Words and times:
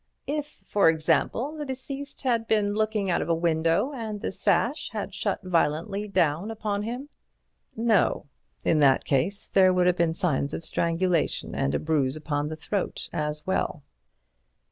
"If, 0.25 0.63
for 0.65 0.89
example, 0.89 1.55
the 1.55 1.63
deceased 1.63 2.23
had 2.23 2.47
been 2.47 2.73
looking 2.73 3.11
out 3.11 3.21
of 3.21 3.27
window, 3.37 3.93
and 3.93 4.19
the 4.19 4.31
sash 4.31 4.89
had 4.89 5.13
shut 5.13 5.41
violently 5.43 6.07
down 6.07 6.49
upon 6.49 6.81
him?" 6.81 7.09
"No; 7.75 8.25
in 8.65 8.79
that 8.79 9.05
case 9.05 9.47
there 9.47 9.71
would 9.71 9.85
have 9.85 9.97
been 9.97 10.15
signs 10.15 10.55
of 10.55 10.63
strangulation 10.63 11.53
and 11.53 11.75
a 11.75 11.79
bruise 11.79 12.15
upon 12.15 12.47
the 12.47 12.55
throat 12.55 13.09
as 13.13 13.45
well." 13.45 13.83